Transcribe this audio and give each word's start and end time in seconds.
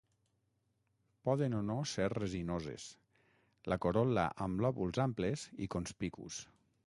Poden 1.29 1.55
o 1.57 1.59
no 1.65 1.75
ser 1.91 2.07
resinoses. 2.13 2.87
La 3.73 3.79
corol·la 3.85 4.25
amb 4.49 4.63
lòbuls 4.67 5.03
amples 5.09 5.47
i 5.67 5.71
conspicus. 5.77 6.41